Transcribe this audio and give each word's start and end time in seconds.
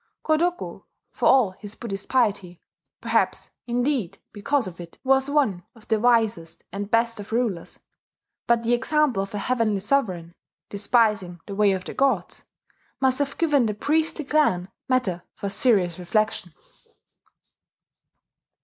Kotoku, 0.23 0.83
for 1.11 1.27
all 1.27 1.51
his 1.51 1.75
Buddhist 1.75 2.09
piety 2.09 2.59
(perhaps, 3.01 3.51
indeed, 3.67 4.17
because 4.31 4.65
of 4.65 4.81
it), 4.81 4.97
was 5.03 5.29
one 5.29 5.63
of 5.75 5.87
the 5.89 5.99
wisest 5.99 6.63
and 6.71 6.89
best 6.89 7.19
of 7.19 7.31
rulers; 7.31 7.79
but 8.47 8.63
the 8.63 8.73
example 8.73 9.21
of 9.21 9.35
a 9.35 9.37
heavenly 9.37 9.79
sovereign 9.79 10.33
"despising 10.69 11.39
the 11.45 11.53
Way 11.53 11.71
of 11.73 11.85
the 11.85 11.93
Gods," 11.93 12.45
must 12.99 13.19
have 13.19 13.37
given 13.37 13.67
the 13.67 13.75
priestly 13.75 14.25
clan 14.25 14.71
matter 14.89 15.21
for 15.35 15.49
serious 15.49 15.99
reflection.... 15.99 16.55